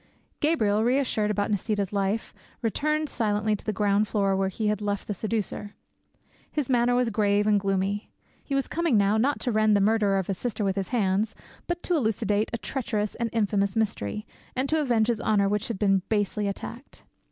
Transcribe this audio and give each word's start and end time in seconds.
Gabriel, 0.39 0.83
reassured 0.83 1.29
about 1.29 1.51
Nisida's 1.51 1.93
life, 1.93 2.33
returned 2.63 3.07
silently 3.07 3.55
to 3.55 3.63
the 3.63 3.71
ground 3.71 4.07
floor 4.07 4.35
where 4.35 4.49
he 4.49 4.65
had 4.65 4.81
left 4.81 5.07
the 5.07 5.13
seducer. 5.13 5.75
His 6.51 6.71
manner 6.71 6.95
was 6.95 7.11
grave 7.11 7.45
and 7.45 7.59
gloomy; 7.59 8.09
he 8.43 8.55
was 8.55 8.67
coming 8.67 8.97
now 8.97 9.17
not 9.17 9.39
to 9.41 9.51
rend 9.51 9.77
the 9.77 9.79
murderer 9.79 10.17
of 10.17 10.25
his 10.25 10.39
sister 10.39 10.63
with 10.65 10.75
his 10.75 10.89
hands, 10.89 11.35
but 11.67 11.83
to 11.83 11.93
elucidate 11.93 12.49
a 12.51 12.57
treacherous 12.57 13.13
and 13.13 13.29
infamous 13.31 13.75
mystery, 13.75 14.25
and 14.55 14.67
to 14.69 14.81
avenge 14.81 15.05
his 15.05 15.21
honour 15.21 15.47
which 15.47 15.67
had 15.67 15.77
been 15.77 16.01
basely 16.09 16.47
attacked. 16.47 17.03